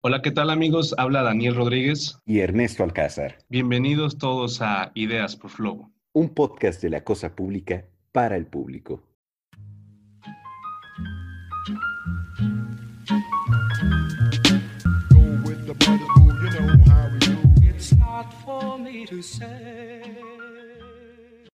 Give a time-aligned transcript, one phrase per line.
[0.00, 0.94] Hola, ¿qué tal amigos?
[0.96, 2.20] Habla Daniel Rodríguez.
[2.24, 3.38] Y Ernesto Alcázar.
[3.48, 5.92] Bienvenidos todos a Ideas por Flow.
[6.12, 9.02] Un podcast de la cosa pública para el público.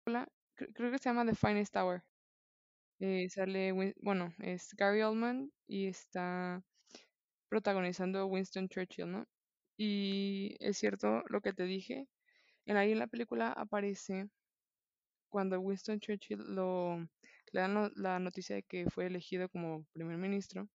[0.07, 2.03] Hola, creo que se llama The Finest Tower.
[3.01, 3.73] Eh, sale,
[4.03, 6.63] bueno, es Gary Oldman y está
[7.55, 9.29] protagonizando Winston Churchill, ¿no?
[9.77, 12.09] Y es cierto lo que te dije.
[12.67, 14.29] En ahí en la película aparece
[15.29, 16.99] cuando Winston Churchill lo,
[17.53, 20.69] le dan la noticia de que fue elegido como primer ministro.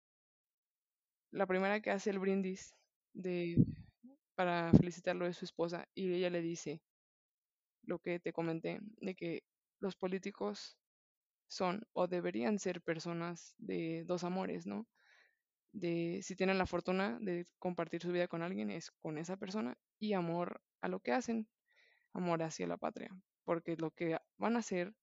[1.30, 2.74] La primera que hace el brindis
[3.14, 3.56] de,
[4.34, 6.82] para felicitarlo de su esposa y ella le dice
[7.84, 9.44] lo que te comenté, de que
[9.80, 10.76] los políticos
[11.48, 14.86] son o deberían ser personas de dos amores, ¿no?
[15.72, 19.78] De si tienen la fortuna de compartir su vida con alguien, es con esa persona
[19.98, 21.48] y amor a lo que hacen,
[22.14, 23.10] amor hacia la patria,
[23.44, 24.94] porque lo que van a hacer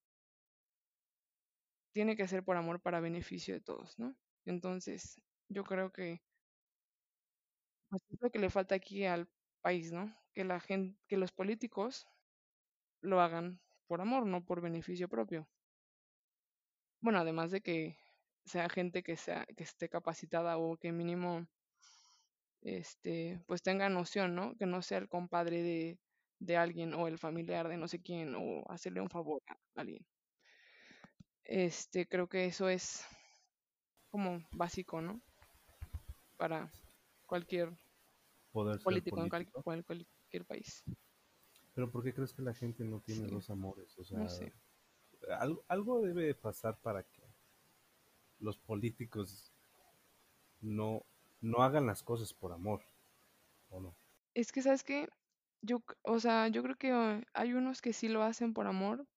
[1.91, 4.15] tiene que ser por amor para beneficio de todos, ¿no?
[4.45, 5.19] Entonces,
[5.49, 6.21] yo creo que
[7.89, 9.29] pues, es lo que le falta aquí al
[9.61, 10.13] país, ¿no?
[10.33, 12.05] Que la gente, que los políticos
[13.01, 15.47] lo hagan por amor, no por beneficio propio.
[17.01, 17.97] Bueno, además de que
[18.45, 21.47] sea gente que sea que esté capacitada o que mínimo
[22.61, 24.55] este pues tenga noción, ¿no?
[24.57, 25.99] Que no sea el compadre de,
[26.39, 30.05] de alguien o el familiar de no sé quién o hacerle un favor a alguien.
[31.43, 33.05] Este, creo que eso es
[34.09, 35.21] como básico, ¿no?
[36.37, 36.71] Para
[37.25, 37.75] cualquier
[38.51, 40.83] político, en cualquier país.
[41.73, 43.97] Pero ¿por qué crees que la gente no tiene dos amores?
[43.97, 44.27] O sea,
[45.39, 47.22] algo, algo debe pasar para que
[48.43, 49.51] los políticos
[50.61, 51.05] no,
[51.41, 52.81] no hagan las cosas por amor,
[53.69, 53.95] ¿o no?
[54.33, 55.07] Es que, ¿sabes qué?
[55.61, 59.07] Yo, o sea, yo creo que hay unos que sí lo hacen por amor,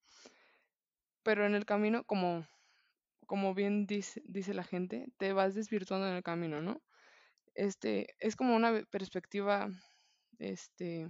[1.22, 2.46] pero en el camino, como,
[3.26, 6.80] como bien dice, dice la gente, te vas desvirtuando en el camino, ¿no?
[7.54, 9.68] Este, es como una perspectiva,
[10.38, 11.08] este,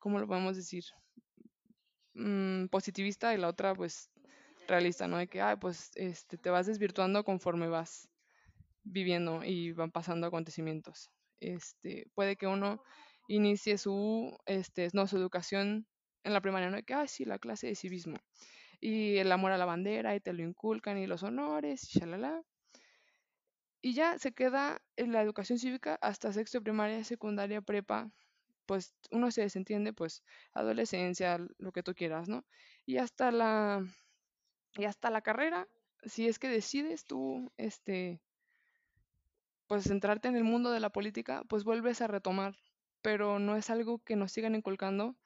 [0.00, 0.84] ¿cómo lo podemos decir?
[2.14, 4.10] Mm, positivista y la otra, pues,
[4.68, 5.16] realista, ¿no?
[5.18, 8.08] De que, pues, este, te vas desvirtuando conforme vas
[8.84, 11.10] viviendo y van pasando acontecimientos.
[11.40, 12.82] Este, puede que uno
[13.28, 15.86] inicie su, este, no, su educación
[16.24, 16.76] en la primaria, ¿no?
[16.76, 18.18] De que, ah, sí, la clase de civismo.
[18.80, 22.42] Y el amor a la bandera, y te lo inculcan, y los honores, y shalala.
[23.80, 28.10] Y ya se queda en la educación cívica hasta sexto primaria, secundaria, prepa,
[28.66, 32.44] pues uno se desentiende, pues adolescencia, lo que tú quieras, ¿no?
[32.86, 33.84] Y hasta la
[34.76, 35.68] y hasta la carrera,
[36.04, 38.20] si es que decides tú, este,
[39.66, 42.56] pues centrarte en el mundo de la política, pues vuelves a retomar,
[43.02, 45.16] pero no es algo que nos sigan inculcando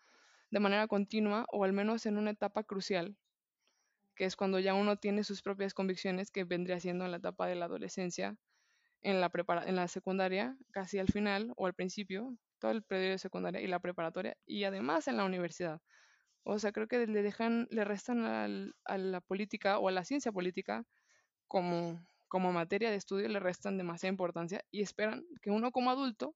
[0.51, 3.17] de manera continua o al menos en una etapa crucial,
[4.15, 7.47] que es cuando ya uno tiene sus propias convicciones, que vendría siendo en la etapa
[7.47, 8.37] de la adolescencia,
[9.01, 13.13] en la, prepara en la secundaria, casi al final o al principio, todo el periodo
[13.13, 15.81] de secundaria y la preparatoria, y además en la universidad.
[16.45, 20.33] O sea, creo que le dejan, le restan a la política o a la ciencia
[20.33, 20.85] política
[21.47, 26.35] como, como materia de estudio, le restan demasiada importancia y esperan que uno como adulto,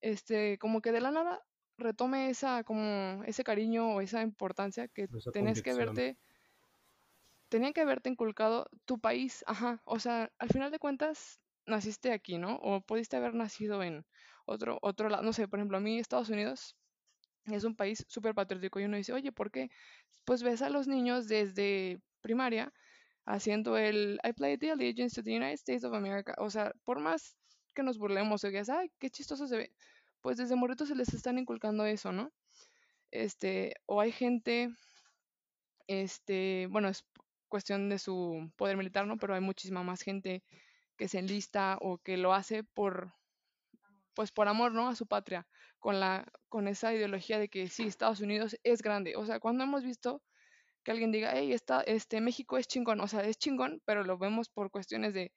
[0.00, 1.42] este, como que de la nada
[1.76, 6.18] retome esa, como ese cariño o esa importancia que tenés que verte,
[7.48, 12.38] tenían que haberte inculcado tu país, ajá, o sea, al final de cuentas naciste aquí,
[12.38, 12.56] ¿no?
[12.56, 14.04] O pudiste haber nacido en
[14.46, 16.76] otro, otro lado, no sé, por ejemplo, a mí Estados Unidos
[17.46, 19.70] es un país súper patriótico y uno dice, oye, ¿por qué?
[20.24, 22.72] Pues ves a los niños desde primaria
[23.26, 26.34] haciendo el I play the allegiance to the United States of America.
[26.38, 27.36] O sea, por más
[27.74, 29.72] que nos burlemos o que ay, qué chistoso se ve,
[30.20, 32.32] pues desde morritos se les están inculcando eso, ¿no?
[33.10, 34.74] Este, o hay gente,
[35.86, 37.04] este, bueno, es
[37.48, 39.18] cuestión de su poder militar, ¿no?
[39.18, 40.42] Pero hay muchísima más gente
[40.96, 43.12] que se enlista o que lo hace por,
[44.14, 44.88] pues por amor, ¿no?
[44.88, 45.46] A su patria
[45.78, 49.16] con, la, con esa ideología de que sí, Estados Unidos es grande.
[49.16, 50.22] O sea, cuando hemos visto
[50.82, 54.18] que alguien diga, hey, está, este, México es chingón, o sea, es chingón, pero lo
[54.18, 55.32] vemos por cuestiones de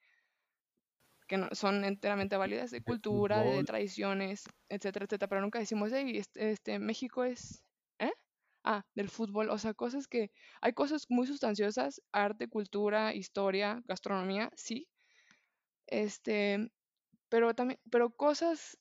[1.26, 6.16] que no, son enteramente válidas, de cultura, de, tradiciones, etcétera, etcétera, pero nunca decimos, hey,
[6.16, 7.62] este, este, México es,
[7.98, 8.12] ¿eh?
[8.64, 10.30] Ah, del fútbol, o sea, cosas que,
[10.62, 14.88] hay cosas muy sustanciosas, arte, cultura, historia, gastronomía, sí,
[15.86, 16.70] este,
[17.28, 18.78] pero también, pero cosas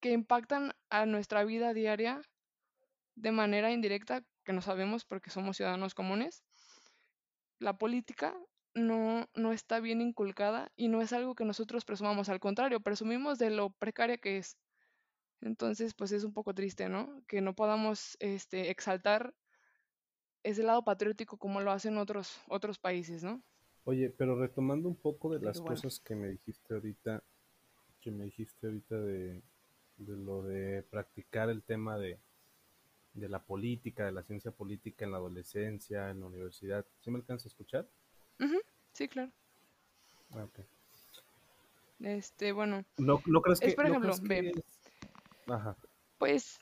[0.00, 2.20] que impactan a nuestra vida diaria
[3.14, 6.44] de manera indirecta, que no sabemos porque somos ciudadanos comunes.
[7.58, 8.36] La política
[8.74, 13.38] no, no está bien inculcada y no es algo que nosotros presumamos, al contrario, presumimos
[13.38, 14.58] de lo precaria que es.
[15.40, 17.22] Entonces, pues es un poco triste, ¿no?
[17.26, 19.34] Que no podamos este, exaltar
[20.42, 23.42] ese lado patriótico como lo hacen otros, otros países, ¿no?
[23.84, 27.22] Oye, pero retomando un poco de las cosas que me dijiste ahorita,
[28.00, 29.42] que me dijiste ahorita de,
[29.98, 32.18] de lo de practicar el tema de,
[33.12, 36.86] de la política, de la ciencia política en la adolescencia, en la universidad.
[37.00, 37.86] ¿Sí me alcanza a escuchar?
[38.92, 39.30] Sí, claro.
[40.32, 40.60] Ah, ok.
[42.00, 42.84] Este, bueno.
[42.96, 43.66] No, no crees que.
[43.68, 44.52] Es, por ejemplo, ve.
[45.46, 45.76] Ajá.
[46.18, 46.58] Pues.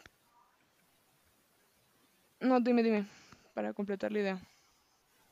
[2.40, 3.06] No, dime, dime,
[3.54, 4.42] para completar la idea.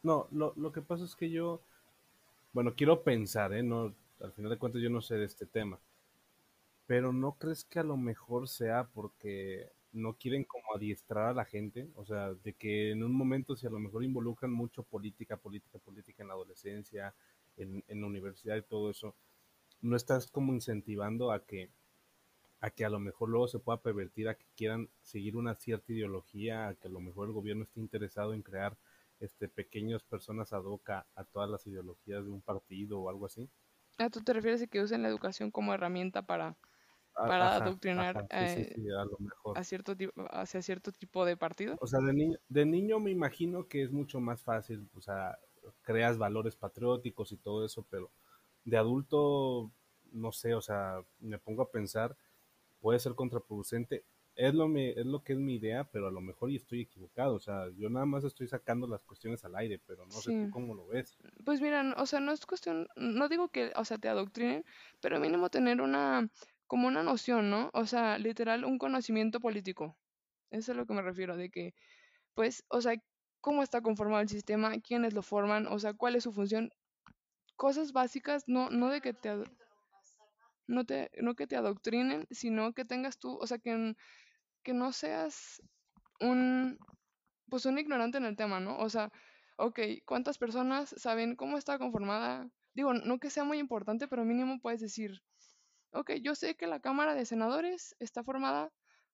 [0.02, 1.62] No, lo, lo que pasa es que yo.
[2.52, 3.62] Bueno, quiero pensar, ¿eh?
[3.64, 5.80] No, al final de cuentas yo no sé de este tema.
[6.86, 11.44] Pero ¿no crees que a lo mejor sea porque no quieren como adiestrar a la
[11.44, 15.36] gente, o sea, de que en un momento si a lo mejor involucran mucho política,
[15.36, 17.14] política, política en la adolescencia,
[17.56, 19.14] en, en la universidad y todo eso,
[19.82, 21.70] no estás como incentivando a que
[22.60, 25.92] a que a lo mejor luego se pueda pervertir a que quieran seguir una cierta
[25.92, 28.76] ideología, a que a lo mejor el gobierno esté interesado en crear
[29.20, 33.48] este pequeñas personas ad hoc a, todas las ideologías de un partido o algo así.
[33.98, 36.56] Ah, ¿tú te refieres a que usen la educación como herramienta para
[37.14, 38.74] para adoctrinar eh,
[39.54, 41.76] a, cierto tipo, hacia cierto tipo de partido.
[41.80, 45.38] O sea, de niño, de niño me imagino que es mucho más fácil, o sea,
[45.82, 48.10] creas valores patrióticos y todo eso, pero
[48.64, 49.70] de adulto,
[50.12, 52.16] no sé, o sea, me pongo a pensar,
[52.80, 54.04] puede ser contraproducente.
[54.40, 56.80] Es lo, me, es lo que es mi idea, pero a lo mejor y estoy
[56.80, 57.34] equivocado.
[57.34, 60.50] O sea, yo nada más estoy sacando las cuestiones al aire, pero no sé tú
[60.50, 61.18] cómo lo ves.
[61.44, 64.64] Pues mira, o sea, no es cuestión, no digo que, o sea, te adoctrinen,
[65.02, 66.30] pero mínimo tener una
[66.66, 67.68] como una noción, ¿no?
[67.74, 69.98] O sea, literal, un conocimiento político.
[70.50, 71.74] Eso es a lo que me refiero, de que,
[72.32, 72.94] pues, o sea,
[73.42, 76.70] cómo está conformado el sistema, quiénes lo forman, o sea, cuál es su función.
[77.56, 79.44] Cosas básicas, no, no de que te,
[80.66, 83.94] no te, no que te adoctrinen, sino que tengas tú, o sea, que,
[84.62, 85.62] que no seas
[86.20, 86.78] un,
[87.48, 88.78] pues un ignorante en el tema, ¿no?
[88.78, 89.10] O sea,
[89.56, 92.48] ok, ¿cuántas personas saben cómo está conformada?
[92.74, 95.22] Digo, no que sea muy importante, pero mínimo puedes decir,
[95.92, 98.72] ok, yo sé que la Cámara de Senadores está formada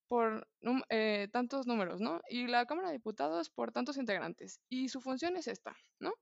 [0.09, 0.47] por
[0.89, 2.21] eh, tantos números, ¿no?
[2.29, 4.61] Y la Cámara de Diputados por tantos integrantes.
[4.69, 6.13] Y su función es esta, ¿no?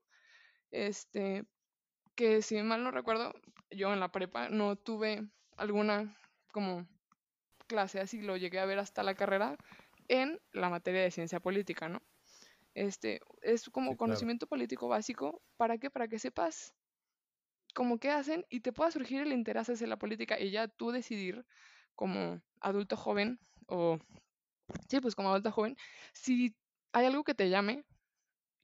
[0.71, 1.45] Este,
[2.15, 3.33] que si mal no recuerdo,
[3.69, 6.17] yo en la prepa no tuve alguna
[6.51, 6.87] como
[7.67, 9.57] clase así, lo llegué a ver hasta la carrera
[10.07, 12.01] en la materia de ciencia política, ¿no?
[12.73, 15.89] Este, es como conocimiento político básico, ¿para qué?
[15.89, 16.73] Para que sepas
[17.73, 20.91] como qué hacen y te pueda surgir el interés hacia la política y ya tú
[20.91, 21.45] decidir
[21.95, 23.97] como adulto joven o,
[24.89, 25.77] sí, pues como adulto joven,
[26.13, 26.55] si
[26.91, 27.85] hay algo que te llame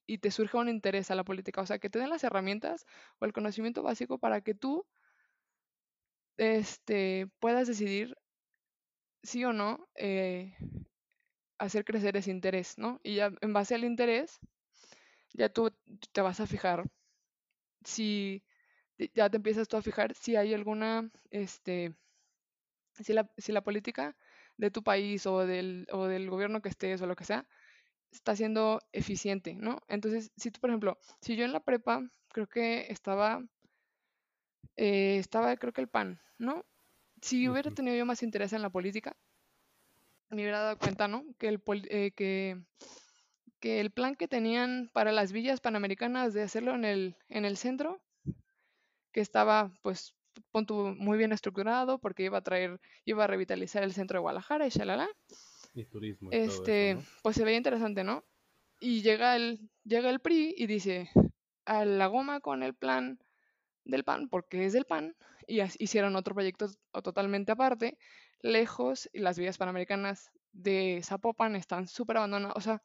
[0.07, 2.85] y te surja un interés a la política, o sea, que te den las herramientas
[3.19, 4.85] o el conocimiento básico para que tú
[6.37, 8.17] este, puedas decidir
[9.23, 10.55] sí o no eh,
[11.57, 12.99] hacer crecer ese interés, ¿no?
[13.03, 14.39] Y ya en base al interés,
[15.33, 15.71] ya tú
[16.13, 16.85] te vas a fijar
[17.83, 18.43] si
[19.15, 21.95] ya te empiezas tú a fijar si hay alguna, este,
[23.03, 24.15] si la, si la política
[24.57, 27.47] de tu país o del, o del gobierno que estés o lo que sea,
[28.11, 29.81] está siendo eficiente, ¿no?
[29.89, 33.43] Entonces, si tú, por ejemplo, si yo en la prepa creo que estaba,
[34.75, 36.65] eh, estaba creo que el PAN, ¿no?
[37.21, 39.15] Si hubiera tenido yo más interés en la política,
[40.29, 41.25] me hubiera dado cuenta, ¿no?
[41.37, 42.59] Que el, eh, que,
[43.59, 47.57] que el plan que tenían para las villas panamericanas de hacerlo en el, en el
[47.57, 48.01] centro
[49.11, 50.15] que estaba pues
[50.97, 54.69] muy bien estructurado porque iba a traer, iba a revitalizar el centro de Guadalajara y
[54.69, 55.09] shalala.
[55.73, 56.29] Y turismo.
[56.31, 58.23] este, pues se veía interesante, ¿no?
[58.79, 61.09] Y llega el, llega el PRI y dice
[61.65, 63.19] a la goma con el plan
[63.85, 65.15] del PAN, porque es del PAN,
[65.47, 66.67] y hicieron otro proyecto
[67.03, 67.97] totalmente aparte,
[68.41, 72.83] lejos, y las vías panamericanas de Zapopan están súper abandonadas, o sea,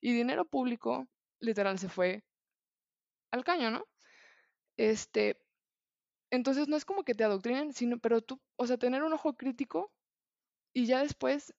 [0.00, 1.08] y dinero público
[1.40, 2.24] literal se fue
[3.30, 3.84] al caño, ¿no?
[4.76, 5.40] Este,
[6.30, 9.34] entonces no es como que te adoctrinen, sino, pero tú, o sea, tener un ojo
[9.34, 9.92] crítico
[10.72, 11.54] y ya después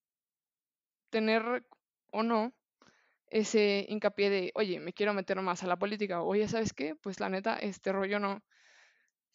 [1.10, 1.66] tener
[2.12, 2.54] o no
[3.28, 6.96] ese hincapié de, oye, me quiero meter más a la política, oye, ¿sabes qué?
[6.96, 8.44] Pues la neta, este rollo no,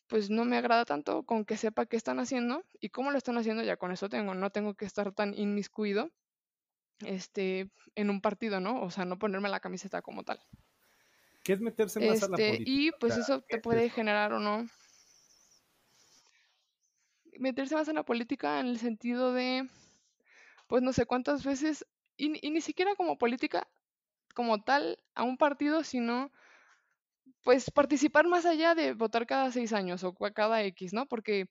[0.06, 3.38] pues no me agrada tanto con que sepa qué están haciendo y cómo lo están
[3.38, 6.10] haciendo, ya con eso tengo, no tengo que estar tan inmiscuido
[7.00, 8.82] este, en un partido, ¿no?
[8.82, 10.40] O sea, no ponerme la camiseta como tal.
[11.42, 12.70] ¿Qué es meterse más a la este, política?
[12.70, 14.66] Y pues eso te puede generar o no
[17.38, 19.68] meterse más en la política en el sentido de,
[20.66, 23.68] pues no sé cuántas veces, y, ni siquiera como política
[24.34, 26.32] como tal a un partido, sino
[27.44, 31.06] pues participar más allá de votar cada seis años o cada X, ¿no?
[31.06, 31.46] Porque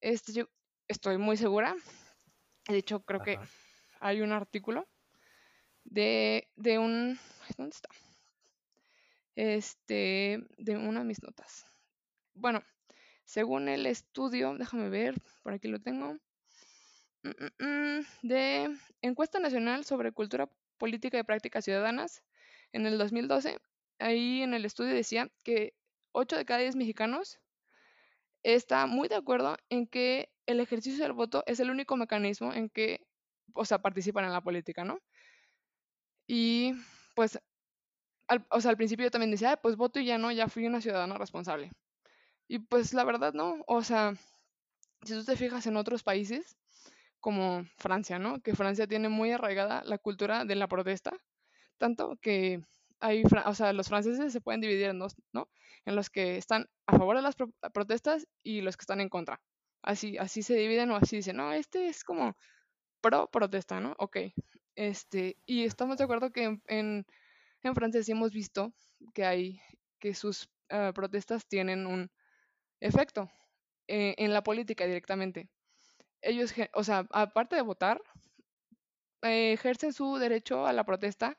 [0.00, 0.44] este, yo
[0.86, 1.74] estoy muy segura,
[2.68, 3.38] de hecho creo que
[4.00, 4.86] hay un artículo
[5.84, 7.18] de, de un,
[7.56, 7.88] ¿dónde está?
[9.34, 11.64] Este, de una de mis notas.
[12.34, 12.62] Bueno,
[13.24, 16.18] según el estudio, déjame ver, por aquí lo tengo,
[17.22, 22.22] mm, mm, mm, de Encuesta Nacional sobre Cultura Política y Prácticas Ciudadanas,
[22.72, 23.58] en el 2012,
[23.98, 25.74] ahí en el estudio decía que
[26.12, 27.38] 8 de cada 10 mexicanos
[28.42, 32.68] está muy de acuerdo en que el ejercicio del voto es el único mecanismo en
[32.68, 33.00] que,
[33.54, 35.00] o sea, participan en la política, ¿no?
[36.26, 36.74] Y
[37.14, 37.38] pues,
[38.28, 40.66] al, o sea, al principio yo también decía, pues voto y ya no, ya fui
[40.66, 41.72] una ciudadana responsable.
[42.48, 44.14] Y pues la verdad no, o sea,
[45.02, 46.56] si tú te fijas en otros países,
[47.20, 48.40] como Francia, ¿no?
[48.42, 51.16] Que Francia tiene muy arraigada la cultura de la protesta,
[51.78, 52.62] tanto que
[53.04, 55.50] hay, o sea, los franceses se pueden dividir en dos, ¿no?
[55.84, 57.36] En los que están a favor de las
[57.74, 59.42] protestas y los que están en contra.
[59.82, 62.34] Así, así se dividen o así dicen, no, este es como
[63.02, 63.94] pro protesta, ¿no?
[63.98, 64.16] Ok.
[64.74, 67.06] Este, y estamos de acuerdo que en,
[67.62, 68.72] en, Francia sí hemos visto
[69.12, 69.60] que hay,
[70.00, 72.10] que sus eh, protestas tienen un
[72.80, 73.30] efecto
[73.86, 75.50] eh, en la política directamente.
[76.22, 78.00] Ellos, o sea, aparte de votar,
[79.20, 81.38] eh, ejercen su derecho a la protesta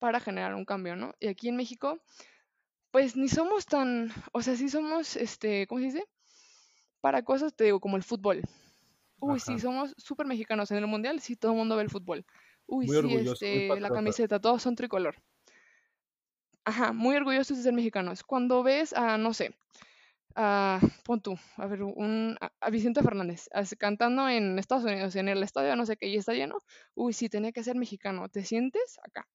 [0.00, 1.14] para generar un cambio, ¿no?
[1.20, 2.00] Y aquí en México,
[2.90, 6.04] pues ni somos tan, o sea, sí somos, este, ¿cómo se dice?
[7.00, 8.42] Para cosas, te digo, como el fútbol.
[9.20, 10.70] Uy, sí, somos súper mexicanos.
[10.70, 12.24] En el mundial sí todo el mundo ve el fútbol.
[12.66, 15.14] Uy, sí, este, la camiseta, todos son tricolor.
[16.64, 18.22] Ajá, muy orgullosos de ser mexicanos.
[18.22, 19.54] Cuando ves a, no sé,
[20.34, 25.42] a, pon tú, a ver, un, a, Vicente Fernández cantando en Estados Unidos, en el
[25.42, 26.58] estadio, no sé qué, y está lleno,
[26.94, 28.28] uy, sí, tenía que ser mexicano.
[28.28, 29.26] ¿Te sientes acá?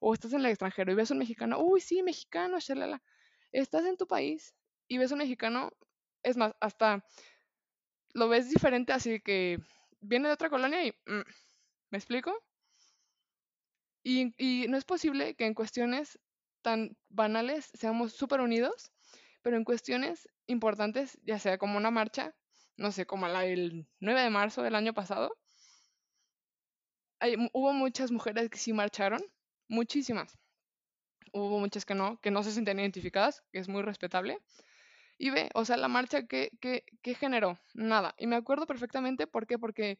[0.00, 3.02] O estás en el extranjero y ves a un mexicano, uy, sí, mexicano, shalala.
[3.52, 4.54] Estás en tu país
[4.88, 5.70] y ves a un mexicano,
[6.22, 7.04] es más, hasta
[8.14, 9.58] lo ves diferente, así que
[10.00, 11.22] viene de otra colonia y, mm,
[11.90, 12.32] ¿me explico?
[14.04, 16.18] Y, y no es posible que en cuestiones
[16.62, 18.92] tan banales seamos súper unidos,
[19.42, 22.34] pero en cuestiones importantes, ya sea como una marcha,
[22.76, 25.36] no sé, como la del 9 de marzo del año pasado,
[27.52, 29.22] hubo muchas mujeres que sí marcharon,
[29.68, 30.38] muchísimas.
[31.32, 34.38] Hubo muchas que no, que no se sentían identificadas, que es muy respetable.
[35.18, 37.58] Y ve, o sea, la marcha, ¿qué, qué, qué generó?
[37.74, 38.14] Nada.
[38.18, 39.58] Y me acuerdo perfectamente, ¿por qué?
[39.58, 39.98] Porque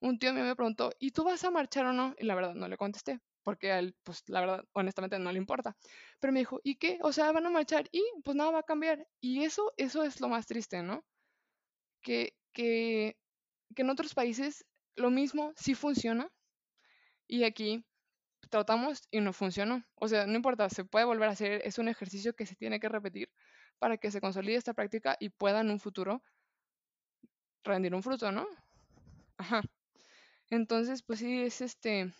[0.00, 2.14] un tío mío me preguntó, ¿y tú vas a marchar o no?
[2.18, 5.38] Y la verdad no le contesté, porque a él, pues la verdad, honestamente no le
[5.38, 5.76] importa.
[6.20, 6.98] Pero me dijo, ¿y qué?
[7.02, 9.06] O sea, van a marchar y pues nada va a cambiar.
[9.20, 11.04] Y eso, eso es lo más triste, ¿no?
[12.02, 13.18] Que, que,
[13.74, 16.30] que en otros países lo mismo sí funciona
[17.26, 17.84] y aquí
[18.50, 19.84] tratamos y no funcionó.
[19.94, 22.80] O sea, no importa, se puede volver a hacer, es un ejercicio que se tiene
[22.80, 23.30] que repetir
[23.78, 26.22] para que se consolide esta práctica y pueda en un futuro
[27.64, 28.46] rendir un fruto, ¿no?
[29.38, 29.62] Ajá.
[30.50, 32.12] Entonces, pues sí, es este,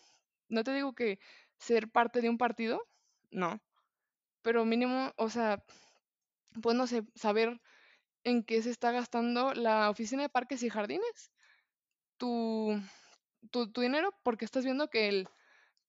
[0.49, 1.18] no te digo que
[1.58, 2.80] ser parte de un partido,
[3.30, 3.60] no,
[4.42, 5.62] pero mínimo, o sea,
[6.62, 7.60] pues no sé, saber
[8.25, 11.32] en qué se está gastando la oficina de parques y jardines,
[12.16, 12.80] tu,
[13.50, 15.28] tu, tu dinero, porque estás viendo que el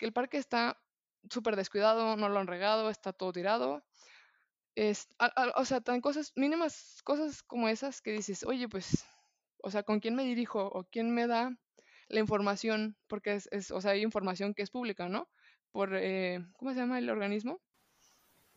[0.02, 0.82] que el parque está
[1.30, 3.84] súper descuidado, no lo han regado, está todo tirado.
[4.74, 5.08] Es,
[5.56, 9.06] o sea, tan cosas, mínimas cosas como esas que dices, oye, pues,
[9.60, 11.56] o sea, ¿con quién me dirijo o quién me da
[12.08, 12.98] la información?
[13.06, 15.30] Porque es, o sea, hay información que es pública, ¿no?
[15.72, 17.62] Por, eh, ¿cómo se llama el organismo?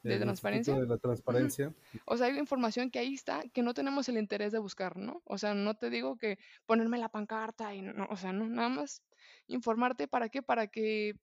[0.02, 0.74] De transparencia.
[0.78, 1.74] De la transparencia.
[2.06, 5.20] O sea, hay información que ahí está que no tenemos el interés de buscar, ¿no?
[5.26, 8.70] O sea, no te digo que ponerme la pancarta y no, o sea, no, nada
[8.70, 9.02] más
[9.46, 11.18] informarte para qué, para que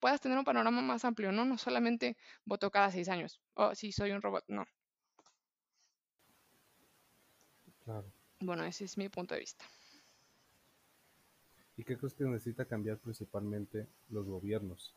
[0.00, 1.44] puedas tener un panorama más amplio, ¿no?
[1.44, 3.40] No solamente voto cada seis años.
[3.54, 4.66] O oh, sí, soy un robot, no.
[7.84, 8.10] Claro.
[8.40, 9.64] Bueno, ese es mi punto de vista.
[11.76, 14.94] ¿Y qué crees que necesita cambiar principalmente los gobiernos?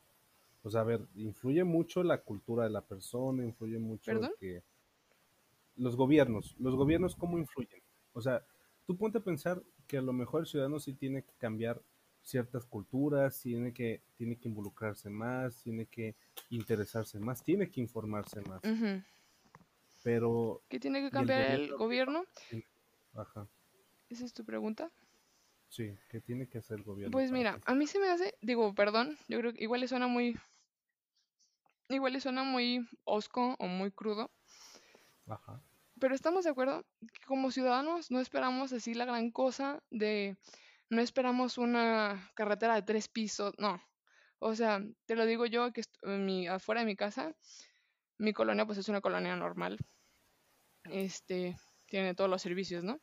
[0.64, 4.64] O sea, a ver, influye mucho la cultura de la persona, influye mucho que
[5.76, 7.82] los gobiernos, los gobiernos cómo influyen.
[8.14, 8.46] O sea,
[8.86, 11.82] tú ponte a pensar que a lo mejor el ciudadano sí tiene que cambiar
[12.24, 16.16] ciertas culturas, tiene que, tiene que involucrarse más, tiene que
[16.50, 18.62] interesarse más, tiene que informarse más.
[20.04, 20.64] Pero...
[20.70, 22.26] ¿Qué tiene que cambiar el gobierno?
[23.14, 23.48] Ajá.
[24.10, 24.92] ¿Esa es tu pregunta?
[25.68, 27.12] Sí, ¿qué tiene que hacer el gobierno?
[27.12, 30.08] Pues mira, a mí se me hace, digo, perdón, yo creo que igual le suena
[30.08, 30.38] muy,
[31.90, 34.32] igual le suena muy osco o muy crudo.
[35.28, 35.62] Ajá.
[36.00, 40.38] Pero estamos de acuerdo que como ciudadanos no esperamos así la gran cosa de
[40.94, 43.82] no esperamos una carretera de tres pisos, no.
[44.40, 47.36] O sea, te lo digo yo que mi, afuera de mi casa
[48.18, 49.78] mi colonia pues es una colonia normal.
[50.86, 51.58] Este,
[51.88, 53.02] tiene todos los servicios, ¿no?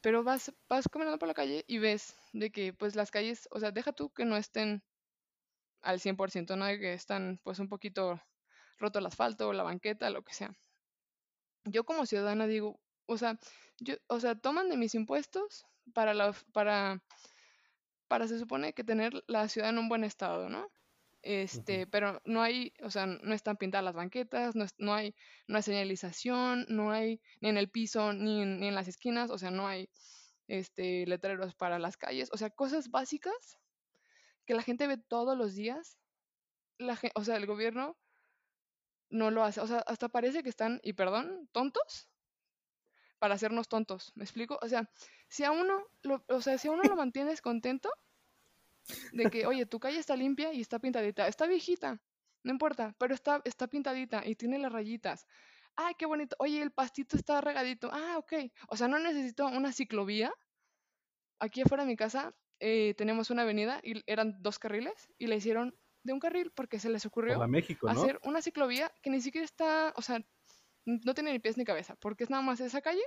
[0.00, 3.60] Pero vas, vas caminando por la calle y ves de que pues las calles, o
[3.60, 4.82] sea, deja tú que no estén
[5.82, 6.66] al 100%, ¿no?
[6.66, 8.20] Que están pues un poquito
[8.78, 10.56] roto el asfalto, la banqueta, lo que sea.
[11.64, 13.38] Yo como ciudadana digo, o sea,
[13.78, 17.02] yo, o sea, toman de mis impuestos para la, para,
[18.08, 20.70] para se supone que tener la ciudad en un buen estado, ¿no?
[21.22, 25.14] Este, pero no hay, o sea, no están pintadas las banquetas, no, no, hay,
[25.48, 29.30] no hay señalización, no hay ni en el piso ni en, ni en, las esquinas,
[29.30, 29.90] o sea, no hay
[30.46, 33.58] este, letreros para las calles, o sea, cosas básicas
[34.46, 35.98] que la gente ve todos los días,
[36.78, 37.96] la, o sea, el gobierno
[39.10, 42.08] no lo hace, o sea, hasta parece que están, y perdón, tontos
[43.18, 44.58] para hacernos tontos, ¿me explico?
[44.62, 44.88] O sea,
[45.28, 47.90] si a uno, lo, o sea, si a uno lo mantienes contento,
[49.12, 52.00] de que, oye, tu calle está limpia y está pintadita, está viejita,
[52.42, 55.26] no importa, pero está, está pintadita y tiene las rayitas.
[55.76, 56.34] Ay, qué bonito.
[56.40, 57.88] Oye, el pastito está regadito.
[57.92, 58.32] Ah, ok.
[58.68, 60.32] O sea, no necesito una ciclovía.
[61.38, 65.36] Aquí afuera de mi casa eh, tenemos una avenida y eran dos carriles y le
[65.36, 67.40] hicieron de un carril porque se les ocurrió
[67.86, 70.20] hacer una ciclovía que ni siquiera está, o sea,
[70.84, 73.02] no tiene ni pies ni cabeza, porque es nada más esa calle,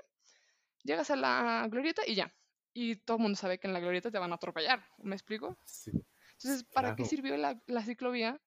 [0.84, 2.34] llegas a la glorieta y ya
[2.74, 5.58] y todo el mundo sabe que en la glorieta te van a atropellar, ¿me explico?
[5.66, 5.92] Sí.
[6.34, 8.42] Entonces, ¿para qué sirvió la, la, ciclovía?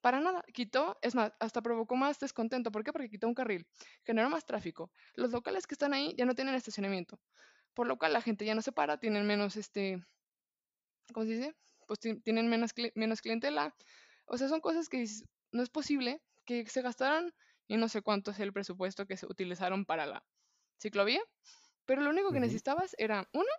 [0.00, 2.70] Para nada, quitó, es más, hasta provocó más descontento.
[2.70, 2.92] ¿Por qué?
[2.92, 3.66] Porque quitó un carril,
[4.04, 4.92] generó más tráfico.
[5.14, 7.18] Los locales que están ahí ya no tienen estacionamiento,
[7.72, 10.04] por lo cual la gente ya no se para, tienen menos, este,
[11.12, 11.56] ¿cómo se dice?
[11.88, 13.74] Pues tienen menos, menos clientela.
[14.26, 15.04] O sea, son cosas que
[15.52, 17.32] no es posible que se gastaran
[17.66, 20.24] y no sé cuánto es el presupuesto que se utilizaron para la
[20.78, 21.22] ciclovía
[21.86, 23.50] pero lo único que necesitabas era, uno,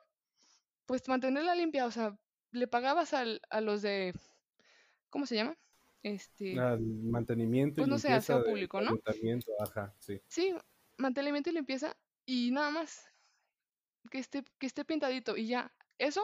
[0.85, 2.17] pues mantenerla limpia, o sea,
[2.51, 4.13] le pagabas al, a los de,
[5.09, 5.57] ¿cómo se llama?
[6.01, 6.59] Este...
[6.59, 8.97] Al mantenimiento pues no sé, aseo público, ¿no?
[9.59, 10.21] Ajá, sí.
[10.27, 10.53] Sí,
[10.97, 11.95] mantenimiento y limpieza
[12.25, 13.05] y nada más.
[14.11, 15.73] Que esté, que esté pintadito y ya.
[15.97, 16.21] Eso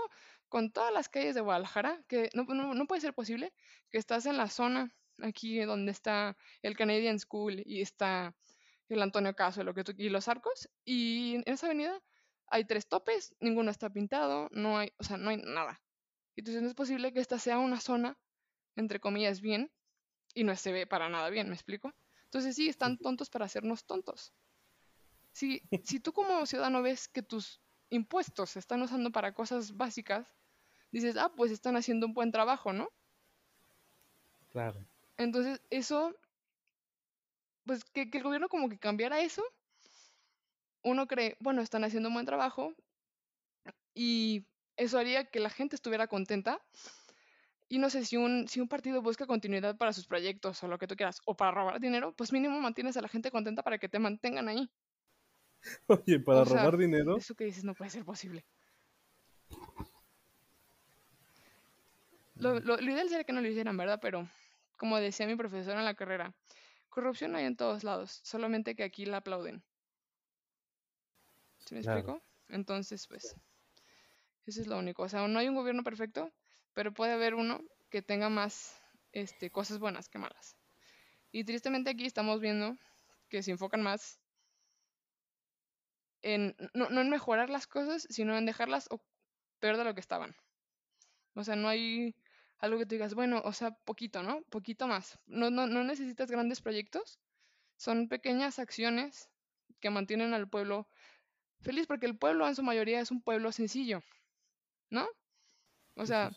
[0.49, 3.53] con todas las calles de Guadalajara, que no, no, no puede ser posible
[3.89, 8.35] que estás en la zona aquí donde está el Canadian School y está
[8.93, 10.69] el Antonio Caso lo que y los arcos.
[10.85, 12.01] Y en esa avenida
[12.47, 15.81] hay tres topes, ninguno está pintado, no hay, o sea, no hay nada.
[16.35, 18.17] Entonces no es posible que esta sea una zona,
[18.75, 19.71] entre comillas, bien,
[20.33, 21.93] y no se ve para nada bien, ¿me explico?
[22.25, 24.33] Entonces sí, están tontos para hacernos tontos.
[25.33, 30.35] Si, si tú como ciudadano ves que tus impuestos se están usando para cosas básicas,
[30.91, 32.89] dices, ah, pues están haciendo un buen trabajo, ¿no?
[34.51, 34.85] Claro.
[35.17, 36.15] Entonces, eso
[37.65, 39.43] pues que, el gobierno como que cambiara eso,
[40.83, 42.73] uno cree, bueno, están haciendo un buen trabajo
[43.93, 44.45] y
[44.77, 46.59] eso haría que la gente estuviera contenta.
[47.69, 50.77] Y no sé, si un, si un partido busca continuidad para sus proyectos o lo
[50.77, 53.77] que tú quieras, o para robar dinero, pues mínimo mantienes a la gente contenta para
[53.77, 54.69] que te mantengan ahí.
[55.87, 57.15] Oye, para robar dinero.
[57.15, 58.43] Eso que dices no puede ser posible.
[62.35, 63.99] Lo, lo, lo ideal sería que no lo hicieran, ¿verdad?
[64.01, 64.27] Pero,
[64.77, 66.33] como decía mi profesor en la carrera,
[66.91, 69.63] Corrupción hay en todos lados, solamente que aquí la aplauden.
[71.59, 72.21] ¿Se me explico?
[72.49, 73.33] Entonces, pues,
[74.45, 75.03] eso es lo único.
[75.03, 76.33] O sea, no hay un gobierno perfecto,
[76.73, 78.77] pero puede haber uno que tenga más
[79.13, 80.57] este, cosas buenas que malas.
[81.31, 82.77] Y tristemente aquí estamos viendo
[83.29, 84.19] que se enfocan más
[86.23, 88.89] en, no, no en mejorar las cosas, sino en dejarlas
[89.61, 90.35] peor de lo que estaban.
[91.35, 92.13] O sea, no hay
[92.61, 94.43] algo que tú digas, bueno, o sea, poquito, ¿no?
[94.43, 95.19] Poquito más.
[95.25, 97.19] No, no, no necesitas grandes proyectos,
[97.75, 99.29] son pequeñas acciones
[99.79, 100.87] que mantienen al pueblo
[101.59, 104.03] feliz, porque el pueblo en su mayoría es un pueblo sencillo,
[104.91, 105.07] ¿no?
[105.95, 106.31] O sea,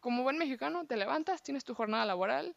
[0.00, 2.56] como buen mexicano, te levantas, tienes tu jornada laboral,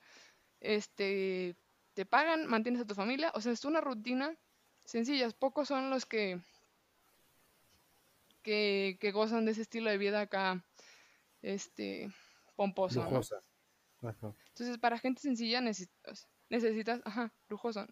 [0.59, 1.55] este,
[1.93, 4.35] te pagan, mantienes a tu familia, o sea, es una rutina
[4.83, 5.29] sencilla.
[5.29, 6.39] Pocos son los que,
[8.41, 10.63] que, que gozan de ese estilo de vida acá,
[11.43, 12.11] este,
[12.61, 13.01] pomposo.
[14.49, 17.87] Entonces, para gente sencilla necesitas, necesitas, ajá, lujoso.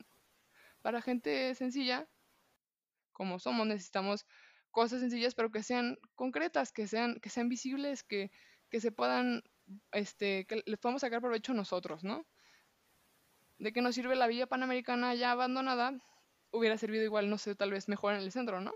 [0.84, 2.08] Para gente sencilla,
[3.12, 4.28] como somos, necesitamos
[4.70, 8.32] cosas sencillas, pero que sean concretas, que sean, que sean visibles, que,
[8.70, 9.42] que se puedan,
[9.92, 12.28] este, que les podamos sacar provecho nosotros, ¿no?
[13.58, 16.00] De que nos sirve la vía panamericana ya abandonada,
[16.52, 18.74] hubiera servido igual, no sé, tal vez mejor en el centro, ¿no?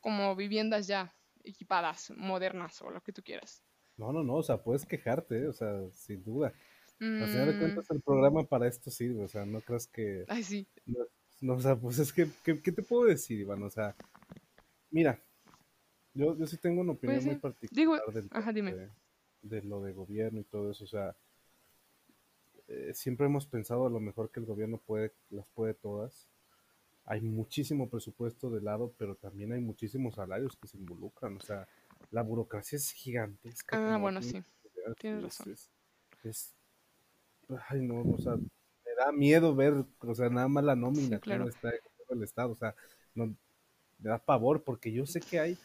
[0.00, 3.65] Como viviendas ya equipadas, modernas o lo que tú quieras.
[3.96, 5.48] No, no, no, o sea, puedes quejarte, ¿eh?
[5.48, 6.52] o sea, sin duda.
[6.98, 7.58] Al final de mm.
[7.58, 10.24] cuentas, el programa para esto sirve, o sea, no creas que...
[10.28, 10.66] Ay, sí.
[11.40, 13.62] No, o sea, pues es que, ¿qué, te puedo decir, Iván?
[13.62, 13.94] O sea,
[14.90, 15.22] mira,
[16.14, 18.90] yo, yo sí tengo una opinión pues muy particular Digo, ajá, dime.
[19.42, 21.14] De, lo de gobierno y todo eso, o sea,
[22.68, 26.26] eh, siempre hemos pensado a lo mejor que el gobierno puede, las puede todas.
[27.04, 31.36] Hay muchísimo presupuesto de lado, pero también hay muchísimos salarios que se involucran.
[31.36, 31.68] O sea,
[32.10, 33.94] la burocracia es gigantesca.
[33.94, 34.42] Ah, bueno, sí.
[34.98, 35.54] Tienes razón.
[36.22, 36.54] Es,
[37.68, 41.32] ay, no, o sea, me da miedo ver, o sea, nada más la nómina que
[41.32, 42.52] está en el Estado.
[42.52, 42.74] O sea,
[43.14, 43.26] no,
[43.98, 45.58] me da pavor porque yo sé que hay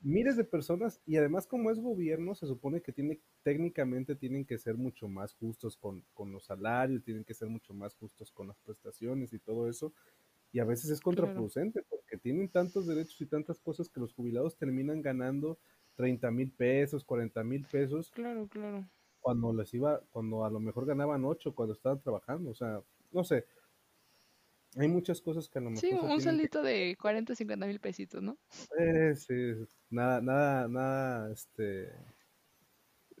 [0.00, 4.58] miles de personas y además como es gobierno se supone que tiene técnicamente tienen que
[4.58, 8.58] ser mucho más justos con, los salarios, tienen que ser mucho más justos con las
[8.60, 9.92] prestaciones y todo eso
[10.52, 14.56] y a veces es contraproducente porque tienen tantos derechos y tantas cosas que los jubilados
[14.56, 15.58] terminan ganando
[15.98, 18.12] 30 mil pesos, 40 mil pesos.
[18.12, 18.88] Claro, claro.
[19.18, 22.80] Cuando les iba, cuando a lo mejor ganaban 8 cuando estaban trabajando, o sea,
[23.10, 23.46] no sé,
[24.76, 25.80] hay muchas cosas que a lo mejor.
[25.80, 28.38] Sí, un salito de 40, 50 mil pesitos, ¿no?
[28.78, 29.54] Eh, sí,
[29.90, 31.92] nada, nada, nada, este.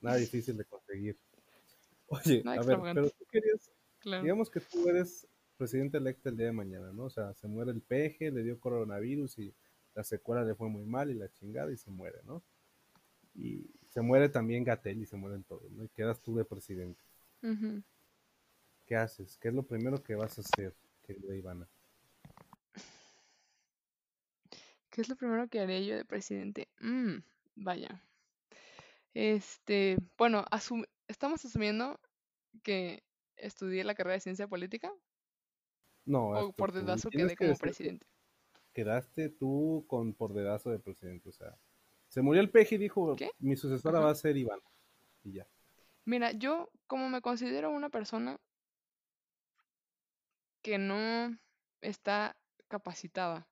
[0.00, 1.18] Nada difícil de conseguir.
[2.06, 3.72] Oye, a ver, pero tú querías.
[4.22, 7.06] Digamos que tú eres presidente electo el día de mañana, ¿no?
[7.06, 9.52] O sea, se muere el peje, le dio coronavirus y
[9.94, 12.44] la secuela le fue muy mal y la chingada y se muere, ¿no?
[13.38, 15.84] Y se muere también Gatel y se mueren todos, ¿no?
[15.84, 17.02] Y quedas tú de presidente.
[18.84, 19.38] ¿Qué haces?
[19.38, 20.74] ¿Qué es lo primero que vas a hacer?
[21.08, 21.68] Ivana?
[24.90, 26.68] ¿Qué es lo primero que haría yo de presidente?
[26.80, 27.18] Mm,
[27.54, 28.02] vaya.
[29.14, 30.44] Este, bueno,
[31.06, 31.98] estamos asumiendo
[32.62, 33.02] que
[33.36, 34.92] estudié la carrera de ciencia política.
[36.04, 38.06] No, o por dedazo quedé como presidente.
[38.72, 41.58] Quedaste tú con por dedazo de presidente, o sea,
[42.08, 44.60] se murió el peje y dijo, mi sucesora va a ser Iván.
[45.22, 45.46] Y ya.
[46.04, 48.40] Mira, yo como me considero una persona
[50.62, 51.38] que no
[51.80, 52.36] está
[52.68, 53.46] capacitada